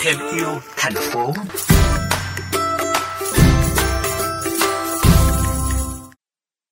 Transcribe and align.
thêm 0.00 0.16
yêu 0.36 0.48
thành 0.76 0.94
phố. 1.12 1.32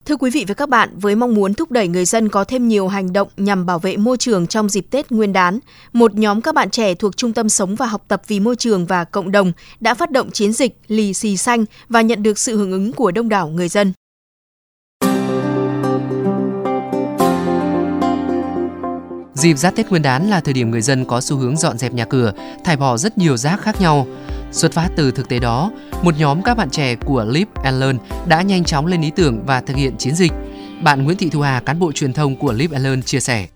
Thưa 0.05 0.17
quý 0.17 0.31
vị 0.31 0.45
và 0.49 0.55
các 0.55 0.69
bạn, 0.69 0.89
với 0.95 1.15
mong 1.15 1.35
muốn 1.35 1.55
thúc 1.55 1.71
đẩy 1.71 1.89
người 1.89 2.05
dân 2.05 2.29
có 2.29 2.45
thêm 2.45 2.69
nhiều 2.69 2.89
hành 2.89 3.13
động 3.13 3.29
nhằm 3.37 3.67
bảo 3.67 3.79
vệ 3.79 3.97
môi 3.97 4.17
trường 4.17 4.47
trong 4.47 4.69
dịp 4.69 4.87
Tết 4.91 5.11
Nguyên 5.11 5.33
đán, 5.33 5.59
một 5.93 6.15
nhóm 6.15 6.41
các 6.41 6.55
bạn 6.55 6.71
trẻ 6.71 6.95
thuộc 6.95 7.17
Trung 7.17 7.33
tâm 7.33 7.49
Sống 7.49 7.75
và 7.75 7.87
Học 7.87 8.05
tập 8.09 8.23
vì 8.27 8.41
môi 8.41 8.57
trường 8.57 8.87
và 8.87 9.05
cộng 9.05 9.31
đồng 9.31 9.53
đã 9.81 9.95
phát 9.95 10.11
động 10.11 10.31
chiến 10.31 10.53
dịch 10.53 10.79
lì 10.89 11.15
xì 11.15 11.37
xanh 11.37 11.65
và 11.89 12.01
nhận 12.01 12.23
được 12.23 12.39
sự 12.39 12.57
hưởng 12.57 12.73
ứng 12.73 12.93
của 12.93 13.11
đông 13.11 13.29
đảo 13.29 13.49
người 13.49 13.69
dân. 13.69 13.93
Dịp 19.35 19.55
giáp 19.55 19.77
Tết 19.77 19.91
Nguyên 19.91 20.03
đán 20.03 20.23
là 20.23 20.41
thời 20.45 20.55
điểm 20.55 20.71
người 20.71 20.81
dân 20.81 21.05
có 21.05 21.21
xu 21.21 21.37
hướng 21.37 21.57
dọn 21.57 21.79
dẹp 21.79 21.93
nhà 21.93 22.05
cửa, 22.05 22.33
thải 22.65 22.77
bỏ 22.77 22.97
rất 22.97 23.19
nhiều 23.19 23.37
rác 23.37 23.61
khác 23.61 23.75
nhau. 23.81 24.07
Xuất 24.51 24.73
phát 24.73 24.89
từ 24.97 25.11
thực 25.11 25.29
tế 25.29 25.39
đó, 25.39 25.71
một 26.05 26.15
nhóm 26.19 26.39
các 26.45 26.55
bạn 26.59 26.69
trẻ 26.71 26.95
của 27.07 27.25
Live 27.29 27.51
and 27.65 27.81
Learn 27.81 27.99
đã 28.29 28.43
nhanh 28.43 28.65
chóng 28.65 28.87
lên 28.87 29.01
ý 29.01 29.13
tưởng 29.17 29.43
và 29.47 29.61
thực 29.61 29.77
hiện 29.77 29.93
chiến 29.99 30.15
dịch. 30.15 30.33
Bạn 30.85 31.05
Nguyễn 31.05 31.17
Thị 31.17 31.29
Thu 31.33 31.41
Hà, 31.41 31.61
cán 31.67 31.79
bộ 31.79 31.93
truyền 31.93 32.13
thông 32.13 32.37
của 32.37 32.53
Live 32.53 32.75
and 32.75 32.87
Learn 32.87 33.03
chia 33.03 33.21
sẻ. 33.21 33.47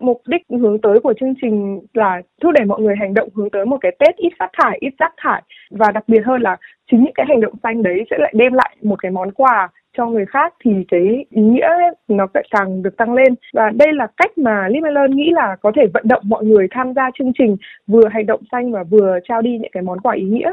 Mục 0.00 0.22
đích 0.26 0.42
hướng 0.60 0.80
tới 0.82 1.00
của 1.02 1.14
chương 1.20 1.34
trình 1.42 1.80
là 1.94 2.22
thúc 2.42 2.52
đẩy 2.54 2.66
mọi 2.66 2.80
người 2.80 2.94
hành 3.00 3.14
động 3.14 3.28
hướng 3.34 3.50
tới 3.50 3.64
một 3.64 3.78
cái 3.80 3.92
Tết 3.98 4.16
ít 4.16 4.32
phát 4.38 4.50
thải, 4.62 4.78
ít 4.80 4.90
rác 4.98 5.12
thải 5.16 5.42
và 5.70 5.92
đặc 5.94 6.04
biệt 6.06 6.20
hơn 6.26 6.42
là 6.42 6.56
chính 6.90 7.04
những 7.04 7.14
cái 7.14 7.26
hành 7.28 7.40
động 7.40 7.54
xanh 7.62 7.82
đấy 7.82 7.98
sẽ 8.10 8.16
lại 8.20 8.32
đem 8.36 8.52
lại 8.52 8.76
một 8.82 8.96
cái 9.02 9.10
món 9.10 9.32
quà 9.32 9.68
cho 9.96 10.06
người 10.06 10.26
khác 10.26 10.54
thì 10.64 10.70
cái 10.88 11.00
ý 11.30 11.42
nghĩa 11.42 11.68
nó 12.08 12.26
lại 12.34 12.44
càng 12.50 12.82
được 12.82 12.96
tăng 12.96 13.14
lên 13.14 13.34
và 13.54 13.70
đây 13.74 13.88
là 13.92 14.06
cách 14.16 14.38
mà 14.38 14.68
Limelon 14.68 15.16
nghĩ 15.16 15.30
là 15.32 15.56
có 15.62 15.72
thể 15.76 15.82
vận 15.94 16.08
động 16.08 16.22
mọi 16.24 16.44
người 16.44 16.66
tham 16.70 16.92
gia 16.96 17.10
chương 17.18 17.32
trình 17.38 17.56
vừa 17.86 18.08
hành 18.10 18.26
động 18.26 18.40
xanh 18.52 18.72
và 18.72 18.82
vừa 18.82 19.18
trao 19.28 19.42
đi 19.42 19.50
những 19.50 19.70
cái 19.72 19.82
món 19.82 20.00
quà 20.00 20.14
ý 20.14 20.24
nghĩa. 20.24 20.50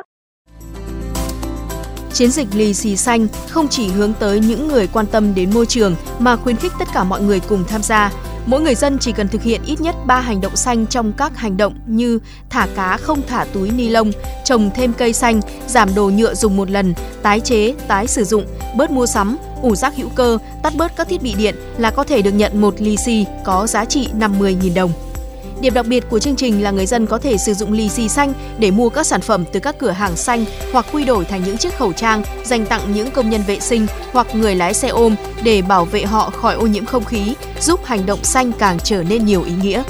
Chiến 2.14 2.30
dịch 2.30 2.48
lì 2.58 2.74
xì 2.74 2.96
xanh 2.96 3.28
không 3.50 3.66
chỉ 3.70 3.92
hướng 3.98 4.14
tới 4.20 4.40
những 4.50 4.68
người 4.68 4.88
quan 4.94 5.06
tâm 5.12 5.24
đến 5.36 5.50
môi 5.54 5.66
trường 5.66 5.94
mà 6.20 6.36
khuyến 6.36 6.56
khích 6.56 6.72
tất 6.80 6.86
cả 6.94 7.04
mọi 7.04 7.22
người 7.22 7.40
cùng 7.50 7.60
tham 7.70 7.82
gia. 7.82 8.12
Mỗi 8.50 8.62
người 8.62 8.76
dân 8.76 8.98
chỉ 9.00 9.12
cần 9.12 9.28
thực 9.28 9.44
hiện 9.44 9.62
ít 9.66 9.82
nhất 9.82 9.96
3 10.06 10.20
hành 10.20 10.42
động 10.42 10.56
xanh 10.56 10.86
trong 10.88 11.14
các 11.14 11.38
hành 11.38 11.58
động 11.58 11.74
như 11.86 12.20
thả 12.50 12.68
cá 12.76 12.98
không 12.98 13.22
thả 13.28 13.46
túi 13.54 13.72
ni 13.72 13.90
lông, 13.90 14.12
trồng 14.46 14.70
thêm 14.76 14.94
cây 14.94 15.14
xanh, 15.14 15.42
giảm 15.68 15.96
đồ 15.96 16.10
nhựa 16.10 16.36
dùng 16.36 16.58
một 16.58 16.70
lần, 16.70 16.94
tái 17.22 17.40
chế, 17.40 17.74
tái 17.88 18.08
sử 18.08 18.24
dụng, 18.24 18.46
bớt 18.78 18.92
mua 18.92 19.06
sắm, 19.06 19.38
ủ 19.62 19.76
rác 19.76 19.96
hữu 19.96 20.10
cơ, 20.10 20.38
tắt 20.64 20.74
bớt 20.76 20.96
các 20.96 21.08
thiết 21.08 21.22
bị 21.22 21.34
điện 21.34 21.56
là 21.78 21.92
có 21.92 22.04
thể 22.04 22.22
được 22.22 22.32
nhận 22.32 22.62
một 22.62 22.82
lì 22.82 22.98
xì 22.98 23.26
có 23.44 23.68
giá 23.68 23.86
trị 23.86 24.08
50.000 24.20 24.74
đồng. 24.76 24.92
Điểm 25.62 25.74
đặc 25.74 25.86
biệt 25.88 26.04
của 26.10 26.20
chương 26.20 26.36
trình 26.36 26.64
là 26.64 26.72
người 26.72 26.86
dân 26.86 27.06
có 27.06 27.18
thể 27.18 27.38
sử 27.38 27.54
dụng 27.54 27.74
lì 27.74 27.90
xì 27.90 28.10
xanh 28.10 28.34
để 28.60 28.72
mua 28.72 28.90
các 28.90 29.06
sản 29.06 29.22
phẩm 29.22 29.46
từ 29.54 29.60
các 29.60 29.76
cửa 29.80 29.92
hàng 29.92 30.16
xanh 30.16 30.46
hoặc 30.72 30.86
quy 30.94 31.06
đổi 31.06 31.26
thành 31.26 31.44
những 31.44 31.58
chiếc 31.58 31.78
khẩu 31.78 31.94
trang 31.94 32.24
dành 32.44 32.66
tặng 32.66 32.94
những 32.94 33.12
công 33.12 33.30
nhân 33.30 33.42
vệ 33.48 33.60
sinh 33.60 33.88
hoặc 34.12 34.36
người 34.36 34.56
lái 34.56 34.74
xe 34.74 34.88
ôm 34.88 35.16
để 35.44 35.62
bảo 35.62 35.86
vệ 35.86 36.04
họ 36.04 36.30
khỏi 36.30 36.56
ô 36.56 36.68
nhiễm 36.68 36.86
không 36.86 37.06
khí, 37.06 37.34
giúp 37.62 37.86
hành 37.86 38.06
động 38.06 38.24
xanh 38.24 38.52
càng 38.52 38.80
trở 38.84 39.04
nên 39.04 39.26
nhiều 39.26 39.44
ý 39.44 39.52
nghĩa. 39.62 39.84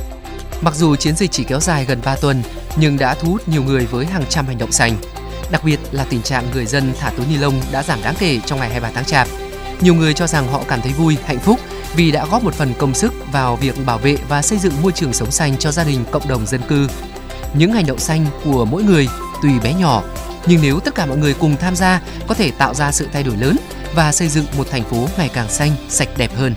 Mặc 0.61 0.75
dù 0.75 0.95
chiến 0.95 1.15
dịch 1.15 1.31
chỉ 1.31 1.43
kéo 1.43 1.59
dài 1.59 1.85
gần 1.85 1.99
3 2.05 2.15
tuần, 2.15 2.41
nhưng 2.75 2.97
đã 2.97 3.15
thu 3.15 3.29
hút 3.29 3.47
nhiều 3.47 3.63
người 3.63 3.85
với 3.85 4.05
hàng 4.05 4.23
trăm 4.29 4.45
hành 4.45 4.57
động 4.57 4.71
xanh. 4.71 4.95
Đặc 5.51 5.63
biệt 5.63 5.79
là 5.91 6.05
tình 6.09 6.21
trạng 6.21 6.45
người 6.53 6.65
dân 6.65 6.91
thả 6.99 7.09
túi 7.09 7.25
ni 7.27 7.37
lông 7.37 7.53
đã 7.71 7.83
giảm 7.83 7.99
đáng 8.03 8.15
kể 8.19 8.39
trong 8.45 8.59
ngày 8.59 8.69
23 8.69 8.91
tháng 8.95 9.05
Chạp. 9.05 9.27
Nhiều 9.81 9.93
người 9.93 10.13
cho 10.13 10.27
rằng 10.27 10.47
họ 10.47 10.61
cảm 10.67 10.81
thấy 10.81 10.91
vui, 10.93 11.17
hạnh 11.25 11.39
phúc 11.39 11.59
vì 11.95 12.11
đã 12.11 12.25
góp 12.25 12.43
một 12.43 12.53
phần 12.53 12.73
công 12.77 12.93
sức 12.93 13.13
vào 13.31 13.55
việc 13.55 13.85
bảo 13.85 13.97
vệ 13.97 14.17
và 14.29 14.41
xây 14.41 14.57
dựng 14.59 14.73
môi 14.81 14.91
trường 14.91 15.13
sống 15.13 15.31
xanh 15.31 15.57
cho 15.57 15.71
gia 15.71 15.83
đình, 15.83 16.05
cộng 16.11 16.27
đồng 16.27 16.45
dân 16.45 16.61
cư. 16.67 16.87
Những 17.53 17.71
hành 17.73 17.85
động 17.85 17.99
xanh 17.99 18.25
của 18.43 18.65
mỗi 18.65 18.83
người 18.83 19.07
tuy 19.41 19.59
bé 19.63 19.73
nhỏ, 19.73 20.03
nhưng 20.47 20.61
nếu 20.61 20.79
tất 20.79 20.95
cả 20.95 21.05
mọi 21.05 21.17
người 21.17 21.33
cùng 21.33 21.57
tham 21.57 21.75
gia 21.75 22.01
có 22.27 22.33
thể 22.35 22.51
tạo 22.51 22.73
ra 22.73 22.91
sự 22.91 23.07
thay 23.13 23.23
đổi 23.23 23.37
lớn 23.37 23.55
và 23.95 24.11
xây 24.11 24.27
dựng 24.27 24.45
một 24.57 24.67
thành 24.71 24.83
phố 24.83 25.07
ngày 25.17 25.29
càng 25.33 25.49
xanh, 25.49 25.71
sạch 25.89 26.09
đẹp 26.17 26.31
hơn. 26.35 26.53